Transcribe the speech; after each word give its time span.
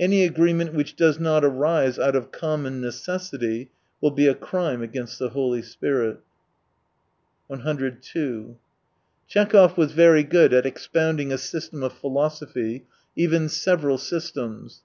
Any 0.00 0.24
agreement 0.24 0.74
which 0.74 0.96
does 0.96 1.20
not 1.20 1.44
arise 1.44 1.96
out 1.96 2.16
of 2.16 2.32
common 2.32 2.80
necessity 2.80 3.70
will 4.00 4.10
be 4.10 4.26
a 4.26 4.34
crime 4.34 4.82
against 4.82 5.20
the 5.20 5.28
Holy 5.28 5.62
Spirit. 5.62 6.18
112 7.46 8.34
102 8.48 8.58
Tchekhov 9.28 9.76
was 9.78 9.92
very 9.92 10.24
good 10.24 10.52
at 10.52 10.66
expounding 10.66 11.32
a 11.32 11.38
system 11.38 11.84
of 11.84 11.92
philosophy— 11.92 12.84
even 13.14 13.48
several 13.48 13.96
systems. 13.96 14.82